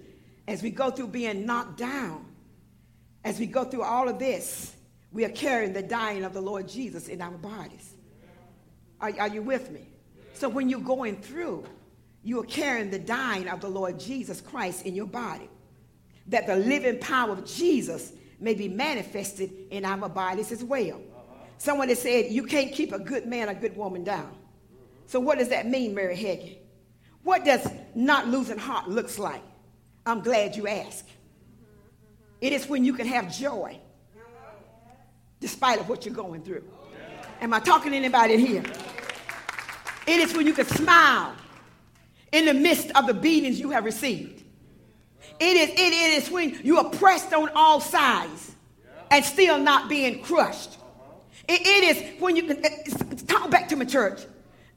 as 0.46 0.62
we 0.62 0.70
go 0.70 0.90
through 0.90 1.06
being 1.06 1.46
knocked 1.46 1.78
down, 1.78 2.26
as 3.24 3.38
we 3.38 3.46
go 3.46 3.64
through 3.64 3.82
all 3.82 4.08
of 4.08 4.18
this, 4.18 4.74
we 5.12 5.24
are 5.24 5.30
carrying 5.30 5.72
the 5.72 5.82
dying 5.82 6.24
of 6.24 6.34
the 6.34 6.42
Lord 6.42 6.68
Jesus 6.68 7.08
in 7.08 7.22
our 7.22 7.30
bodies. 7.30 7.94
Are, 9.00 9.12
are 9.20 9.28
you 9.28 9.40
with 9.40 9.70
me? 9.70 9.88
So 10.34 10.48
when 10.48 10.68
you're 10.68 10.80
going 10.80 11.16
through, 11.16 11.64
you 12.24 12.40
are 12.40 12.46
carrying 12.46 12.90
the 12.90 12.98
dying 12.98 13.48
of 13.48 13.60
the 13.60 13.68
Lord 13.68 14.00
Jesus 14.00 14.40
Christ 14.40 14.84
in 14.84 14.94
your 14.94 15.06
body. 15.06 15.48
That 16.26 16.46
the 16.46 16.56
living 16.56 16.98
power 16.98 17.30
of 17.30 17.46
Jesus 17.46 18.12
may 18.40 18.54
be 18.54 18.68
manifested 18.68 19.50
in 19.70 19.84
our 19.84 20.08
bodies 20.08 20.50
as 20.50 20.64
well. 20.64 21.00
Someone 21.58 21.88
has 21.88 22.02
said, 22.02 22.30
You 22.30 22.44
can't 22.44 22.72
keep 22.72 22.92
a 22.92 22.98
good 22.98 23.26
man, 23.26 23.48
a 23.48 23.54
good 23.54 23.76
woman 23.76 24.04
down. 24.04 24.36
So, 25.06 25.20
what 25.20 25.38
does 25.38 25.48
that 25.48 25.66
mean, 25.66 25.94
Mary 25.94 26.16
Hagin? 26.16 26.58
What 27.22 27.44
does 27.44 27.66
not 27.94 28.28
losing 28.28 28.58
heart 28.58 28.88
looks 28.88 29.18
like? 29.18 29.42
I'm 30.06 30.20
glad 30.20 30.56
you 30.56 30.66
asked. 30.66 31.08
It 32.40 32.52
is 32.52 32.68
when 32.68 32.84
you 32.84 32.92
can 32.92 33.06
have 33.06 33.34
joy 33.34 33.80
despite 35.40 35.78
of 35.78 35.88
what 35.90 36.06
you're 36.06 36.14
going 36.14 36.42
through. 36.42 36.64
Am 37.40 37.52
I 37.52 37.60
talking 37.60 37.92
to 37.92 37.96
anybody 37.98 38.38
here? 38.38 38.62
It 40.06 40.20
is 40.20 40.34
when 40.34 40.46
you 40.46 40.54
can 40.54 40.66
smile 40.66 41.34
in 42.32 42.46
the 42.46 42.54
midst 42.54 42.90
of 42.92 43.06
the 43.06 43.12
beatings 43.14 43.60
you 43.60 43.70
have 43.70 43.84
received. 43.84 44.42
It 45.38 45.56
is, 45.56 45.68
it, 45.70 45.78
it 45.78 46.22
is 46.22 46.30
when 46.30 46.60
you 46.64 46.78
are 46.78 46.88
pressed 46.90 47.32
on 47.34 47.50
all 47.54 47.80
sides 47.80 48.54
and 49.10 49.22
still 49.22 49.58
not 49.58 49.88
being 49.88 50.22
crushed. 50.22 50.78
It, 51.48 51.60
it 51.60 51.96
is 51.96 52.20
when 52.20 52.36
you 52.36 52.44
can 52.44 52.62
talk 53.26 53.50
back 53.50 53.68
to 53.68 53.76
my 53.76 53.84
church. 53.84 54.20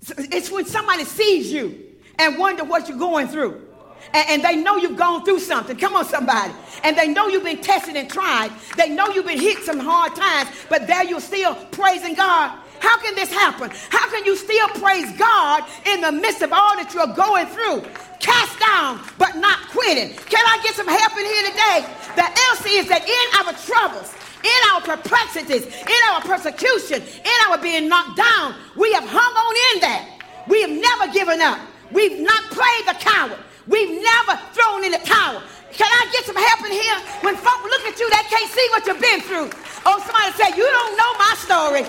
It's 0.10 0.52
when 0.52 0.66
somebody 0.66 1.04
sees 1.04 1.52
you 1.52 1.86
and 2.20 2.38
wonder 2.38 2.64
what 2.64 2.88
you're 2.88 2.98
going 2.98 3.28
through 3.28 3.68
and, 4.14 4.30
and, 4.30 4.44
they 4.44 4.56
know 4.56 4.78
you've 4.78 4.98
gone 4.98 5.26
through 5.26 5.40
something. 5.40 5.78
Come 5.78 5.96
on, 5.96 6.06
somebody. 6.06 6.54
And 6.84 6.98
they 6.98 7.08
know 7.08 7.28
you've 7.28 7.44
been 7.44 7.62
tested 7.62 7.96
and 7.96 8.10
tried. 8.10 8.52
They 8.78 8.90
know 8.90 9.08
you've 9.10 9.26
been 9.26 9.40
hit 9.40 9.60
some 9.64 9.80
hard 9.80 10.16
times, 10.16 10.50
but 10.70 10.88
there 10.88 11.04
you're 11.04 11.20
still 11.20 11.56
praising 11.72 12.14
God. 12.14 12.58
How 12.80 12.98
can 13.00 13.16
this 13.16 13.32
happen? 13.32 13.72
How 13.90 14.10
can 14.10 14.24
you 14.24 14.36
still 14.36 14.68
praise 14.70 15.12
God 15.18 15.64
in 15.86 16.02
the 16.02 16.12
midst 16.12 16.42
of 16.42 16.54
all 16.54 16.76
that 16.76 16.94
you're 16.94 17.08
going 17.08 17.48
through? 17.48 17.82
Cast 18.20 18.60
down, 18.60 19.02
but 19.18 19.36
not 19.36 19.58
quitting. 19.70 20.14
Can 20.14 20.46
I 20.46 20.60
get 20.64 20.76
some 20.76 20.88
help 20.88 21.18
in 21.18 21.26
here 21.26 21.44
today? 21.50 21.80
The 22.16 22.28
answer 22.50 22.70
is 22.70 22.88
that 22.90 23.02
in 23.02 23.28
our 23.46 23.54
troubles, 23.66 24.14
in 24.44 24.60
our 24.74 24.82
perplexities, 24.82 25.66
in 25.66 26.02
our 26.12 26.22
persecution, 26.22 27.02
in 27.02 27.38
our 27.50 27.58
being 27.58 27.88
knocked 27.88 28.18
down, 28.18 28.56
we 28.76 28.92
have 28.94 29.06
hung 29.06 29.34
on 29.34 29.56
in 29.74 29.82
that. 29.82 30.18
We 30.48 30.62
have 30.62 30.72
never 30.72 31.12
given 31.12 31.42
up. 31.42 31.60
We've 31.92 32.20
not 32.20 32.44
played 32.52 32.84
the 32.88 32.96
coward. 33.00 33.40
We've 33.68 34.02
never 34.02 34.40
thrown 34.56 34.84
in 34.84 34.92
the 34.92 35.04
towel. 35.04 35.44
Can 35.72 35.88
I 35.92 36.10
get 36.12 36.24
some 36.26 36.36
help 36.36 36.64
in 36.66 36.72
here? 36.72 36.98
When 37.22 37.36
folk 37.36 37.62
look 37.64 37.84
at 37.84 38.00
you, 38.00 38.10
they 38.10 38.24
can't 38.32 38.50
see 38.50 38.68
what 38.72 38.88
you've 38.88 39.02
been 39.02 39.22
through. 39.22 39.52
Oh, 39.86 40.00
somebody 40.02 40.32
say, 40.40 40.56
You 40.56 40.66
don't 40.66 40.94
know 40.96 41.12
my 41.20 41.34
story. 41.38 41.84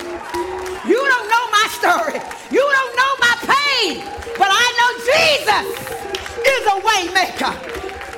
You 0.86 0.98
don't 0.98 1.28
know 1.30 1.44
my 1.54 1.66
story. 1.70 2.18
You 2.50 2.62
don't 2.62 2.94
know 2.98 3.12
my 3.22 3.34
pain. 3.46 4.04
But 4.36 4.50
I 4.50 4.66
know 4.78 4.90
Jesus 5.06 5.66
is 6.42 6.62
a 6.68 6.78
way 6.84 7.00
maker. 7.14 7.54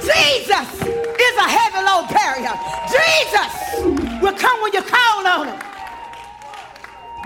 Jesus 0.01 0.67
is 0.83 1.35
a 1.37 1.49
heavy 1.49 1.83
load 1.85 2.09
carrier. 2.09 2.57
Jesus 2.89 4.10
will 4.21 4.33
come 4.35 4.63
when 4.63 4.73
you 4.73 4.83
call 4.83 5.27
on 5.27 5.49
him. 5.49 5.61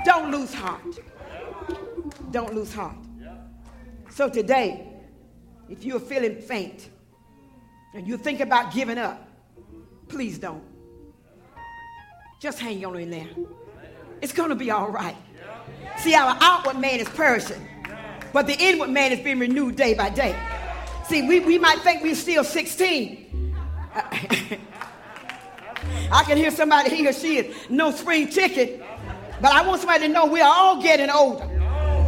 Don't 0.05 0.31
lose 0.31 0.53
heart. 0.53 1.01
Don't 2.31 2.55
lose 2.55 2.73
heart. 2.73 2.97
So 4.11 4.29
today, 4.29 4.87
if 5.69 5.85
you're 5.85 6.01
feeling 6.01 6.41
faint 6.41 6.91
and 7.95 8.07
you 8.07 8.17
think 8.17 8.41
about 8.41 8.73
giving 8.73 8.99
up, 8.99 9.29
please 10.09 10.39
don't. 10.39 10.63
Just 12.41 12.59
hang 12.59 12.85
on 12.85 12.97
in 12.97 13.11
there. 13.11 13.29
It's 14.21 14.33
going 14.33 14.51
to 14.51 14.55
be 14.55 14.71
all 14.71 14.91
right. 14.91 15.17
See, 15.99 16.15
our 16.15 16.37
outward 16.41 16.79
man 16.79 17.01
is 17.01 17.09
perishing, 17.09 17.67
but 18.33 18.47
the 18.47 18.57
inward 18.59 18.91
man 18.91 19.13
is 19.13 19.21
being 19.21 19.39
renewed 19.39 19.77
day 19.77 19.95
by 19.95 20.11
day. 20.11 20.37
See, 21.09 21.27
we, 21.27 21.41
we 21.41 21.59
might 21.59 21.81
think 21.81 22.03
we're 22.03 22.15
still 22.15 22.45
16. 22.45 23.55
I 26.11 26.25
can 26.25 26.37
hear 26.37 26.51
somebody, 26.51 26.95
he 26.95 27.07
or 27.07 27.13
she 27.13 27.39
is 27.39 27.71
no 27.71 27.91
spring 27.91 28.29
chicken, 28.29 28.83
but 29.41 29.53
I 29.53 29.67
want 29.67 29.81
somebody 29.81 30.07
to 30.07 30.13
know 30.13 30.27
we 30.27 30.41
are 30.41 30.53
all 30.53 30.83
getting 30.83 31.11
older. 31.11 31.47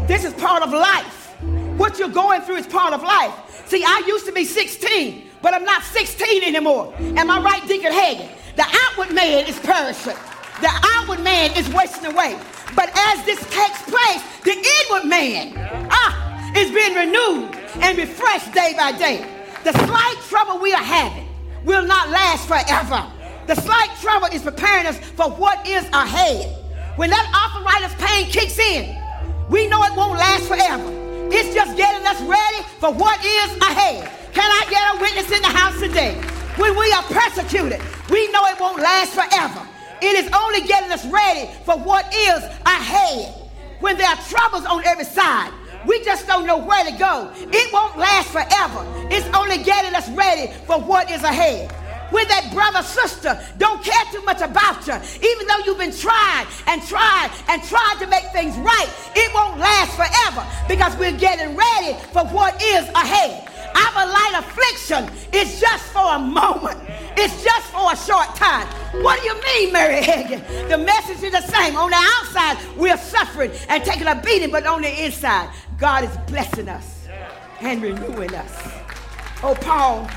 This 0.06 0.24
is 0.24 0.32
part 0.34 0.62
of 0.62 0.72
life. 0.72 1.34
What 1.76 1.98
you're 1.98 2.08
going 2.08 2.42
through 2.42 2.56
is 2.56 2.66
part 2.66 2.92
of 2.92 3.02
life. 3.02 3.34
See, 3.66 3.82
I 3.84 4.02
used 4.06 4.26
to 4.26 4.32
be 4.32 4.44
16, 4.44 5.28
but 5.42 5.52
I'm 5.52 5.64
not 5.64 5.82
16 5.82 6.44
anymore. 6.44 6.94
Am 6.98 7.30
I 7.30 7.40
right, 7.40 7.66
Deacon 7.68 7.92
Hagin? 7.92 8.28
The 8.56 8.64
outward 8.64 9.14
man 9.14 9.46
is 9.46 9.58
perishing. 9.58 10.16
The 10.60 10.70
outward 10.94 11.20
man 11.20 11.56
is 11.58 11.68
wasting 11.74 12.12
away. 12.12 12.38
But 12.74 12.90
as 12.96 13.24
this 13.26 13.40
takes 13.50 13.82
place, 13.82 14.22
the 14.44 14.52
inward 14.52 15.08
man 15.08 15.52
ah, 15.90 16.52
is 16.56 16.70
being 16.70 16.94
renewed 16.94 17.54
and 17.82 17.98
refreshed 17.98 18.54
day 18.54 18.72
by 18.76 18.92
day. 18.92 19.26
The 19.64 19.72
slight 19.72 20.16
trouble 20.28 20.58
we 20.60 20.72
are 20.72 20.82
having 20.82 21.28
will 21.64 21.84
not 21.84 22.08
last 22.08 22.48
forever. 22.48 23.12
The 23.46 23.54
slight 23.54 23.90
trouble 24.00 24.26
is 24.32 24.42
preparing 24.42 24.86
us 24.86 24.98
for 25.14 25.30
what 25.30 25.64
is 25.68 25.84
ahead. 25.92 26.52
When 26.96 27.10
that 27.10 27.26
arthritis 27.30 27.94
pain 27.94 28.26
kicks 28.26 28.58
in, 28.58 28.98
we 29.48 29.68
know 29.68 29.84
it 29.84 29.94
won't 29.94 30.18
last 30.18 30.48
forever. 30.48 30.82
It's 31.30 31.54
just 31.54 31.76
getting 31.76 32.04
us 32.06 32.20
ready 32.22 32.66
for 32.80 32.92
what 32.92 33.24
is 33.24 33.56
ahead. 33.62 34.10
Can 34.34 34.50
I 34.50 34.66
get 34.68 34.82
a 34.82 35.00
witness 35.00 35.30
in 35.30 35.42
the 35.42 35.48
house 35.48 35.78
today? 35.78 36.14
When 36.58 36.76
we 36.76 36.90
are 36.90 37.04
persecuted, 37.04 37.80
we 38.10 38.26
know 38.32 38.46
it 38.46 38.58
won't 38.58 38.82
last 38.82 39.14
forever. 39.14 39.62
It 40.02 40.24
is 40.24 40.28
only 40.34 40.62
getting 40.66 40.90
us 40.90 41.06
ready 41.06 41.48
for 41.64 41.78
what 41.78 42.12
is 42.12 42.42
ahead. 42.66 43.32
When 43.78 43.96
there 43.96 44.08
are 44.08 44.18
troubles 44.28 44.66
on 44.66 44.84
every 44.84 45.04
side, 45.04 45.52
we 45.86 46.02
just 46.02 46.26
don't 46.26 46.46
know 46.46 46.58
where 46.58 46.84
to 46.84 46.98
go. 46.98 47.30
It 47.36 47.72
won't 47.72 47.96
last 47.96 48.30
forever. 48.30 48.82
It's 49.08 49.28
only 49.36 49.62
getting 49.62 49.94
us 49.94 50.08
ready 50.10 50.52
for 50.66 50.80
what 50.80 51.08
is 51.12 51.22
ahead 51.22 51.72
when 52.10 52.26
that 52.28 52.50
brother, 52.52 52.82
sister 52.82 53.38
don't 53.58 53.82
care 53.82 54.04
too 54.12 54.22
much 54.22 54.40
about 54.40 54.86
you, 54.86 54.94
even 54.94 55.46
though 55.46 55.58
you've 55.64 55.78
been 55.78 55.94
trying 55.94 56.46
and 56.66 56.82
tried 56.86 57.30
and 57.48 57.62
tried 57.64 57.96
to 58.00 58.06
make 58.06 58.24
things 58.32 58.56
right, 58.58 58.88
it 59.14 59.32
won't 59.34 59.58
last 59.58 59.96
forever 59.96 60.46
because 60.68 60.96
we're 60.96 61.16
getting 61.18 61.56
ready 61.56 61.98
for 62.12 62.24
what 62.26 62.60
is 62.62 62.88
ahead. 62.90 63.48
Our 63.74 64.06
light 64.06 64.34
affliction 64.36 65.10
is 65.32 65.60
just 65.60 65.84
for 65.92 66.14
a 66.14 66.18
moment. 66.18 66.80
It's 67.18 67.42
just 67.42 67.66
for 67.72 67.92
a 67.92 67.96
short 67.96 68.34
time. 68.36 68.66
What 69.02 69.20
do 69.20 69.26
you 69.26 69.34
mean, 69.42 69.72
Mary 69.72 70.02
Hagan? 70.02 70.42
The 70.68 70.78
message 70.78 71.22
is 71.22 71.32
the 71.32 71.42
same. 71.42 71.76
On 71.76 71.90
the 71.90 71.96
outside, 71.96 72.58
we're 72.76 72.96
suffering 72.96 73.50
and 73.68 73.82
taking 73.84 74.06
a 74.06 74.14
beating, 74.14 74.50
but 74.50 74.66
on 74.66 74.82
the 74.82 75.04
inside, 75.04 75.50
God 75.78 76.04
is 76.04 76.16
blessing 76.30 76.68
us 76.68 77.06
and 77.60 77.82
renewing 77.82 78.34
us. 78.34 78.52
Oh, 79.42 79.56
Paul, 79.60 80.08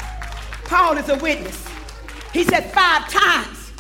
Paul 0.65 0.97
is 0.97 1.09
a 1.09 1.17
witness. 1.17 1.68
He 2.33 2.43
said, 2.43 2.71
Five 2.71 3.09
times 3.11 3.71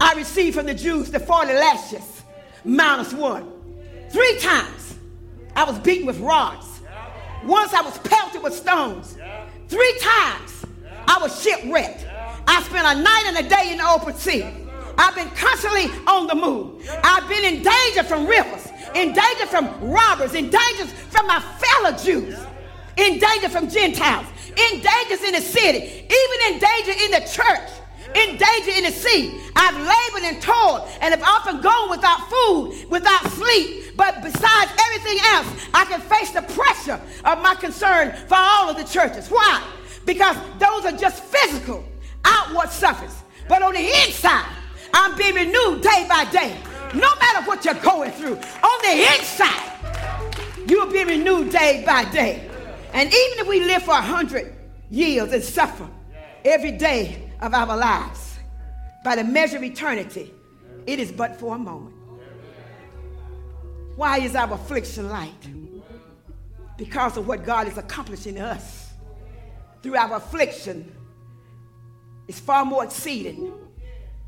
I 0.00 0.14
received 0.14 0.56
from 0.56 0.66
the 0.66 0.74
Jews 0.74 1.10
the 1.10 1.20
40 1.20 1.52
lashes, 1.52 2.22
minus 2.64 3.12
one. 3.12 3.50
Three 4.10 4.38
times 4.40 4.96
I 5.56 5.64
was 5.64 5.78
beaten 5.78 6.06
with 6.06 6.18
rods. 6.20 6.80
Once 7.44 7.74
I 7.74 7.82
was 7.82 7.98
pelted 7.98 8.42
with 8.42 8.54
stones. 8.54 9.16
Three 9.68 9.98
times 10.00 10.64
I 11.08 11.18
was 11.20 11.42
shipwrecked. 11.42 12.06
I 12.46 12.62
spent 12.62 12.86
a 12.86 13.00
night 13.00 13.24
and 13.26 13.46
a 13.46 13.48
day 13.48 13.72
in 13.72 13.78
the 13.78 13.88
open 13.88 14.14
sea. 14.14 14.44
I've 14.98 15.14
been 15.14 15.30
constantly 15.30 15.86
on 16.06 16.26
the 16.26 16.34
move. 16.34 16.88
I've 17.02 17.28
been 17.28 17.44
in 17.44 17.62
danger 17.62 18.02
from 18.04 18.26
rivers, 18.26 18.68
in 18.94 19.12
danger 19.12 19.46
from 19.46 19.68
robbers, 19.80 20.34
in 20.34 20.50
danger 20.50 20.86
from 20.86 21.26
my 21.26 21.40
fellow 21.40 21.96
Jews, 21.96 22.36
in 22.96 23.18
danger 23.18 23.48
from 23.48 23.68
Gentiles, 23.68 24.26
in 24.48 24.80
dangers 24.80 25.22
in 25.22 25.32
the 25.32 25.40
city, 25.40 25.78
even 25.78 26.54
in 26.54 26.60
danger 26.60 26.92
in 27.04 27.10
the 27.12 27.28
church, 27.28 27.70
in 28.14 28.36
danger 28.36 28.70
in 28.76 28.84
the 28.84 28.92
sea. 28.92 29.40
I've 29.56 29.76
labored 29.76 30.32
and 30.32 30.42
toiled 30.42 30.88
and 31.00 31.14
have 31.14 31.22
often 31.22 31.60
gone 31.60 31.90
without 31.90 32.28
food, 32.28 32.86
without 32.90 33.30
sleep. 33.32 33.96
But 33.96 34.22
besides 34.22 34.70
everything 34.86 35.18
else, 35.26 35.46
I 35.74 35.84
can 35.84 36.00
face 36.00 36.30
the 36.32 36.42
pressure 36.42 37.00
of 37.24 37.42
my 37.42 37.54
concern 37.54 38.12
for 38.26 38.36
all 38.36 38.70
of 38.70 38.76
the 38.76 38.84
churches. 38.84 39.28
Why? 39.28 39.62
Because 40.04 40.36
those 40.58 40.84
are 40.84 40.96
just 40.96 41.22
physical, 41.22 41.84
outward 42.24 42.70
suffers. 42.70 43.14
But 43.48 43.62
on 43.62 43.74
the 43.74 43.86
inside, 44.06 44.48
I'm 44.92 45.16
being 45.16 45.34
renewed 45.34 45.82
day 45.82 46.06
by 46.08 46.26
day. 46.30 46.56
No 46.94 47.08
matter 47.16 47.46
what 47.46 47.64
you're 47.64 47.74
going 47.74 48.10
through, 48.12 48.36
on 48.36 48.82
the 48.82 49.06
inside, 49.16 50.68
you'll 50.68 50.90
be 50.90 51.04
renewed 51.04 51.50
day 51.50 51.82
by 51.86 52.04
day. 52.10 52.51
And 52.92 53.08
even 53.08 53.38
if 53.38 53.46
we 53.46 53.64
live 53.64 53.82
for 53.82 53.92
a 53.92 54.02
hundred 54.02 54.54
years 54.90 55.32
and 55.32 55.42
suffer 55.42 55.88
every 56.44 56.72
day 56.72 57.30
of 57.40 57.54
our 57.54 57.76
lives, 57.76 58.38
by 59.04 59.16
the 59.16 59.24
measure 59.24 59.56
of 59.56 59.64
eternity, 59.64 60.32
it 60.86 60.98
is 60.98 61.10
but 61.10 61.38
for 61.38 61.54
a 61.54 61.58
moment. 61.58 61.96
Why 63.96 64.18
is 64.18 64.34
our 64.34 64.52
affliction 64.52 65.08
light? 65.08 65.48
Because 66.76 67.16
of 67.16 67.26
what 67.26 67.44
God 67.44 67.68
is 67.68 67.78
accomplishing 67.78 68.36
in 68.36 68.42
us 68.42 68.92
through 69.82 69.96
our 69.96 70.14
affliction 70.16 70.90
is 72.28 72.38
far 72.38 72.64
more 72.64 72.84
exceeding 72.84 73.52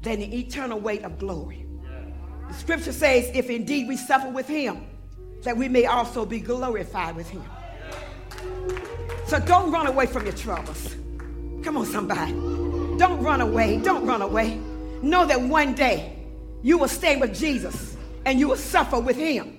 than 0.03 0.19
the 0.19 0.39
eternal 0.39 0.79
weight 0.79 1.03
of 1.03 1.19
glory. 1.19 1.67
The 2.49 2.55
scripture 2.55 2.93
says, 2.93 3.31
if 3.35 3.49
indeed 3.49 3.89
we 3.89 3.97
suffer 3.97 4.29
with 4.29 4.47
him, 4.47 4.87
that 5.43 5.57
we 5.57 5.69
may 5.69 5.87
also 5.87 6.27
be 6.27 6.41
glorified 6.41 7.17
with 7.17 7.29
him. 7.29 7.43
So 9.27 9.39
don't 9.41 9.71
run 9.73 9.87
away 9.87 10.07
from 10.07 10.25
your 10.25 10.35
troubles. 10.35 10.97
Come 11.63 11.77
on, 11.77 11.87
somebody. 11.87 12.33
Don't 12.33 13.23
run 13.23 13.41
away. 13.41 13.79
Don't 13.79 14.07
run 14.07 14.23
away. 14.23 14.61
Know 15.03 15.27
that 15.27 15.41
one 15.41 15.75
day 15.75 16.17
you 16.63 16.79
will 16.79 16.89
stay 16.89 17.17
with 17.17 17.35
Jesus 17.39 17.97
and 18.25 18.39
you 18.39 18.49
will 18.49 18.57
suffer 18.57 18.99
with 19.01 19.17
him. 19.17 19.59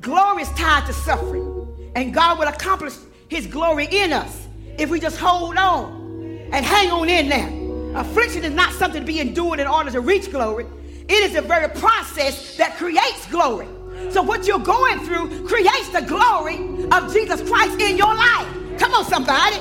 Glory 0.00 0.42
is 0.42 0.48
tied 0.50 0.86
to 0.86 0.92
suffering, 0.92 1.92
and 1.96 2.14
God 2.14 2.38
will 2.38 2.48
accomplish 2.48 2.94
his 3.28 3.46
glory 3.46 3.88
in 3.90 4.12
us 4.12 4.46
if 4.78 4.90
we 4.90 5.00
just 5.00 5.18
hold 5.18 5.56
on 5.56 6.48
and 6.52 6.64
hang 6.64 6.90
on 6.90 7.08
in 7.08 7.28
there. 7.28 8.00
Affliction 8.00 8.44
is 8.44 8.52
not 8.52 8.72
something 8.74 9.02
to 9.02 9.06
be 9.06 9.20
endured 9.20 9.58
in 9.58 9.66
order 9.66 9.90
to 9.90 10.00
reach 10.00 10.30
glory. 10.30 10.66
It 11.08 11.22
is 11.24 11.32
the 11.32 11.42
very 11.42 11.68
process 11.68 12.56
that 12.58 12.76
creates 12.76 13.26
glory. 13.26 13.66
So 14.10 14.22
what 14.22 14.46
you're 14.46 14.58
going 14.58 15.00
through 15.00 15.46
creates 15.46 15.88
the 15.90 16.02
glory 16.02 16.56
of 16.90 17.12
Jesus 17.12 17.46
Christ 17.48 17.80
in 17.80 17.96
your 17.96 18.14
life. 18.14 18.48
Come 18.78 18.94
on, 18.94 19.04
somebody. 19.04 19.56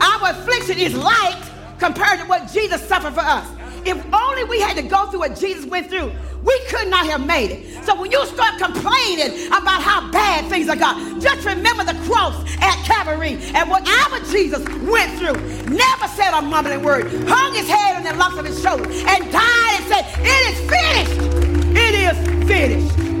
Our 0.00 0.30
affliction 0.30 0.78
is 0.78 0.94
light 0.94 1.40
compared 1.78 2.20
to 2.20 2.26
what 2.26 2.50
Jesus 2.52 2.82
suffered 2.86 3.14
for 3.14 3.20
us. 3.20 3.46
If 3.84 3.98
only 4.14 4.44
we 4.44 4.60
had 4.60 4.76
to 4.76 4.82
go 4.82 5.06
through 5.06 5.20
what 5.20 5.36
Jesus 5.36 5.66
went 5.66 5.90
through, 5.90 6.12
we 6.44 6.60
could 6.68 6.88
not 6.88 7.06
have 7.06 7.26
made 7.26 7.50
it. 7.50 7.84
So 7.84 8.00
when 8.00 8.10
you 8.10 8.24
start 8.26 8.58
complaining 8.58 9.46
about 9.48 9.82
how 9.82 10.10
bad 10.10 10.48
things 10.48 10.68
are 10.68 10.76
gone, 10.76 11.20
just 11.20 11.44
remember 11.44 11.84
the 11.84 11.98
cross 12.08 12.34
at 12.60 12.76
Calvary 12.84 13.38
and 13.54 13.68
what 13.68 13.88
our 13.88 14.20
Jesus 14.30 14.66
went 14.82 15.18
through. 15.18 15.34
Never 15.74 16.08
said 16.08 16.32
a 16.32 16.42
mumbling 16.42 16.82
word, 16.82 17.12
hung 17.28 17.54
his 17.54 17.68
head 17.68 17.96
on 17.96 18.02
the 18.04 18.14
lumps 18.14 18.38
of 18.38 18.46
his 18.46 18.60
shoulder, 18.62 18.84
and 18.84 19.30
died 19.30 19.74
and 19.76 19.84
said, 19.86 20.04
It 20.20 20.42
is 20.50 20.58
finished. 20.70 21.76
It 21.76 21.94
is 21.94 22.48
finished. 22.48 23.11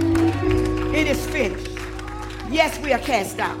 It 0.94 1.06
is 1.06 1.26
finished. 1.28 1.70
Yes, 2.50 2.78
we 2.80 2.92
are 2.92 2.98
cast 2.98 3.38
out, 3.38 3.58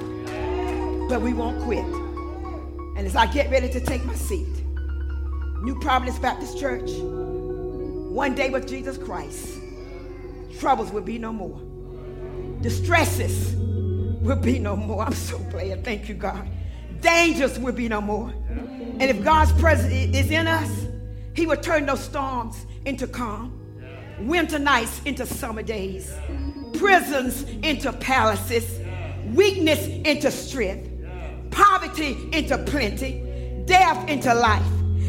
but 1.08 1.22
we 1.22 1.32
won't 1.32 1.62
quit. 1.62 1.82
And 1.82 3.06
as 3.06 3.16
I 3.16 3.24
get 3.24 3.50
ready 3.50 3.70
to 3.70 3.80
take 3.80 4.04
my 4.04 4.14
seat, 4.14 4.46
New 5.62 5.80
Providence 5.80 6.18
Baptist 6.18 6.58
Church, 6.60 6.90
one 6.90 8.34
day 8.34 8.50
with 8.50 8.68
Jesus 8.68 8.98
Christ, 8.98 9.48
troubles 10.60 10.92
will 10.92 11.00
be 11.00 11.18
no 11.18 11.32
more. 11.32 11.58
Distresses 12.60 13.54
will 13.56 14.36
be 14.36 14.58
no 14.58 14.76
more. 14.76 15.02
I'm 15.02 15.14
so 15.14 15.38
glad. 15.38 15.84
Thank 15.86 16.10
you, 16.10 16.14
God. 16.14 16.46
Dangers 17.00 17.58
will 17.58 17.72
be 17.72 17.88
no 17.88 18.02
more. 18.02 18.28
And 18.28 19.04
if 19.04 19.24
God's 19.24 19.52
presence 19.52 20.14
is 20.14 20.30
in 20.30 20.46
us, 20.46 20.86
He 21.34 21.46
will 21.46 21.56
turn 21.56 21.86
those 21.86 22.04
storms 22.04 22.66
into 22.84 23.06
calm, 23.06 23.58
winter 24.20 24.58
nights 24.58 25.00
into 25.06 25.24
summer 25.24 25.62
days, 25.62 26.14
prisons 26.74 27.42
into 27.62 27.92
palaces, 27.92 28.80
weakness 29.34 29.86
into 29.86 30.30
strength, 30.30 30.90
poverty 31.50 32.28
into 32.32 32.58
plenty, 32.58 33.22
death 33.66 34.08
into 34.08 34.32
life. 34.34 34.66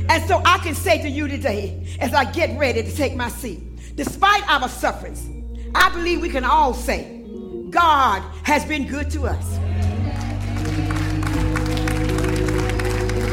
And 0.09 0.23
so 0.27 0.41
I 0.45 0.57
can 0.59 0.75
say 0.75 1.01
to 1.01 1.09
you 1.09 1.27
today, 1.27 1.97
as 1.99 2.13
I 2.13 2.29
get 2.31 2.57
ready 2.59 2.83
to 2.83 2.95
take 2.95 3.15
my 3.15 3.29
seat, 3.29 3.95
despite 3.95 4.47
our 4.49 4.67
sufferings, 4.67 5.27
I 5.75 5.89
believe 5.91 6.21
we 6.21 6.29
can 6.29 6.43
all 6.43 6.73
say, 6.73 7.21
God 7.69 8.21
has 8.43 8.65
been 8.65 8.87
good 8.87 9.09
to 9.11 9.27
us. 9.27 9.59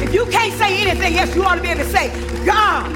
If 0.02 0.14
you 0.14 0.24
can't 0.26 0.52
say 0.54 0.88
anything 0.88 1.18
else, 1.18 1.34
you 1.34 1.44
ought 1.44 1.56
to 1.56 1.62
be 1.62 1.68
able 1.68 1.84
to 1.84 1.90
say, 1.90 2.08
God 2.46 2.90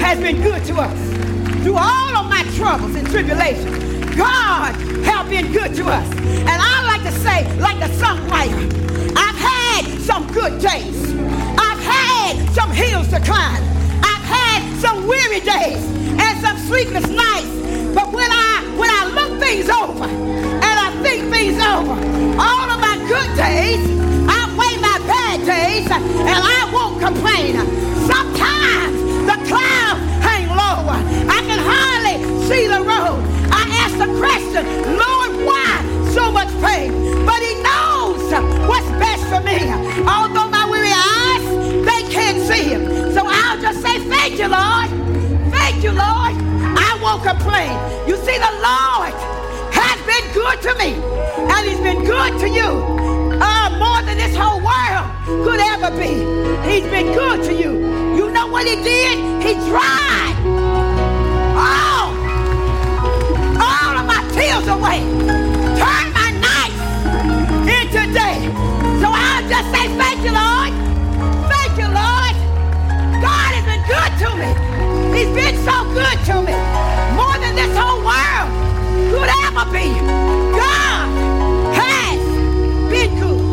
has 0.00 0.18
been 0.18 0.42
good 0.42 0.64
to 0.64 0.74
us. 0.76 1.62
Through 1.62 1.76
all 1.76 2.16
of 2.16 2.28
my 2.28 2.42
troubles 2.56 2.94
and 2.94 3.06
tribulations, 3.08 3.87
God 4.18 4.74
has 5.06 5.28
been 5.30 5.52
good 5.52 5.76
to 5.76 5.86
us. 5.86 6.10
And 6.10 6.58
I 6.60 6.82
like 6.90 7.04
to 7.06 7.12
say, 7.20 7.46
like 7.58 7.78
the 7.78 7.86
songwriter, 8.02 8.66
I've 9.14 9.38
had 9.38 9.86
some 10.00 10.26
good 10.32 10.60
days. 10.60 11.14
I've 11.56 11.78
had 11.78 12.34
some 12.50 12.72
hills 12.72 13.06
to 13.14 13.20
climb. 13.20 13.62
I've 14.02 14.26
had 14.26 14.80
some 14.80 15.06
weary 15.06 15.38
days 15.38 15.84
and 16.18 16.34
some 16.40 16.58
sleepless 16.66 17.06
nights. 17.06 17.46
But 17.94 18.10
when 18.12 18.26
I 18.28 18.66
when 18.74 18.90
I 18.90 19.06
look 19.06 19.38
things 19.38 19.70
over 19.70 20.06
and 20.10 20.64
I 20.66 20.90
think 21.00 21.30
things 21.30 21.62
over, 21.62 21.94
all 22.42 22.66
of 22.74 22.80
my 22.82 22.98
good 23.06 23.30
days 23.38 23.78
outweigh 24.26 24.82
my 24.82 24.98
bad 25.06 25.46
days, 25.46 25.86
and 25.92 26.42
I 26.42 26.68
won't 26.74 26.98
complain. 26.98 27.54
Sometimes 28.10 28.98
the 29.30 29.38
clouds 29.46 30.02
hang 30.26 30.48
low. 30.50 30.90
I 31.30 31.38
can 31.46 31.60
hardly 31.62 32.18
see 32.48 32.66
the 32.66 32.82
road. 32.82 33.37
The 33.98 34.06
question, 34.22 34.64
Lord, 34.96 35.30
why 35.44 35.68
so 36.14 36.30
much 36.30 36.48
pain? 36.62 36.92
But 37.26 37.40
he 37.42 37.54
knows 37.62 38.22
what's 38.70 38.90
best 39.02 39.24
for 39.26 39.40
me. 39.42 39.58
Although 40.06 40.48
my 40.48 40.64
weary 40.70 40.94
eyes, 40.94 41.44
they 41.84 42.02
can't 42.14 42.40
see 42.46 42.62
him. 42.62 42.82
So 43.12 43.22
I'll 43.26 43.60
just 43.60 43.82
say, 43.82 43.98
thank 44.08 44.38
you, 44.38 44.48
Lord. 44.48 44.88
Thank 45.50 45.82
you, 45.82 45.90
Lord. 45.90 46.34
I 46.78 46.96
won't 47.02 47.24
complain. 47.24 47.74
You 48.08 48.16
see, 48.16 48.38
the 48.38 48.54
Lord 48.62 49.12
has 49.74 49.98
been 50.06 50.26
good 50.32 50.62
to 50.62 50.72
me, 50.78 50.90
and 51.52 51.68
He's 51.68 51.80
been 51.80 52.04
good 52.04 52.38
to 52.38 52.48
you. 52.48 52.70
Uh, 53.40 53.68
more 53.82 54.00
than 54.06 54.16
this 54.16 54.36
whole 54.36 54.60
world 54.62 55.06
could 55.44 55.60
ever 55.74 55.90
be. 55.98 56.14
He's 56.70 56.88
been 56.88 57.12
good 57.14 57.42
to 57.44 57.52
you. 57.52 57.72
You 58.16 58.30
know 58.30 58.46
what 58.46 58.64
He 58.64 58.76
did? 58.76 59.18
He 59.42 59.54
dried 59.70 60.36
all, 61.58 61.97
away. 64.68 65.00
Turned 65.80 66.12
my 66.12 66.30
nights 66.38 66.80
into 67.76 68.00
day. 68.12 68.38
So 69.00 69.08
I'll 69.08 69.48
just 69.48 69.68
say 69.72 69.88
thank 69.96 70.20
you, 70.24 70.32
Lord. 70.32 70.72
Thank 71.48 71.72
you, 71.80 71.88
Lord. 71.88 72.34
God 73.24 73.50
has 73.56 73.64
been 73.64 73.82
good 73.88 74.12
to 74.22 74.28
me. 74.36 74.50
He's 75.16 75.32
been 75.34 75.56
so 75.64 75.76
good 75.94 76.18
to 76.28 76.34
me. 76.44 76.54
More 77.16 77.36
than 77.38 77.56
this 77.56 77.72
whole 77.76 78.00
world 78.04 78.48
could 79.10 79.30
ever 79.46 79.64
be. 79.72 79.88
God 80.54 81.08
has 81.74 82.20
been 82.90 83.18
good. 83.20 83.47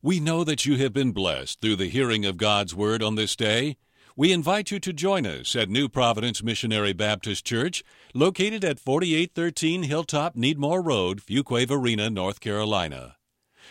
We 0.00 0.20
know 0.20 0.44
that 0.44 0.64
you 0.64 0.76
have 0.76 0.92
been 0.92 1.10
blessed 1.10 1.60
through 1.60 1.74
the 1.74 1.88
hearing 1.88 2.24
of 2.24 2.36
God's 2.36 2.72
Word 2.72 3.02
on 3.02 3.16
this 3.16 3.34
day. 3.34 3.78
We 4.14 4.32
invite 4.32 4.70
you 4.70 4.78
to 4.78 4.92
join 4.92 5.26
us 5.26 5.56
at 5.56 5.68
New 5.68 5.88
Providence 5.88 6.40
Missionary 6.40 6.92
Baptist 6.92 7.44
Church, 7.44 7.82
located 8.14 8.64
at 8.64 8.78
4813 8.78 9.82
Hilltop 9.82 10.36
Needmore 10.36 10.86
Road, 10.86 11.20
Fuquay-Varina, 11.20 12.10
North 12.10 12.38
Carolina. 12.38 13.16